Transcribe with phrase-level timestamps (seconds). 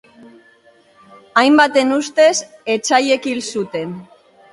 [1.41, 2.31] Hainbaten ustez,
[2.77, 3.93] etsaiek hil zuten.